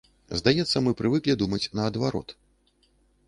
[0.39, 2.29] Здаецца, мы прывыклі думаць наадварот.